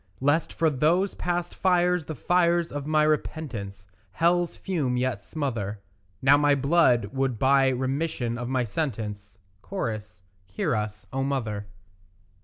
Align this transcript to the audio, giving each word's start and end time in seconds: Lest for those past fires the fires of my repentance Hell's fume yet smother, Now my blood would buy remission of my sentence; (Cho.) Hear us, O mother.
Lest 0.19 0.51
for 0.51 0.71
those 0.71 1.13
past 1.13 1.53
fires 1.53 2.05
the 2.05 2.15
fires 2.15 2.71
of 2.71 2.87
my 2.87 3.03
repentance 3.03 3.85
Hell's 4.13 4.57
fume 4.57 4.97
yet 4.97 5.21
smother, 5.21 5.79
Now 6.23 6.37
my 6.37 6.55
blood 6.55 7.13
would 7.13 7.37
buy 7.37 7.67
remission 7.67 8.35
of 8.35 8.49
my 8.49 8.63
sentence; 8.63 9.37
(Cho.) 9.69 9.99
Hear 10.47 10.75
us, 10.75 11.05
O 11.13 11.21
mother. 11.23 11.67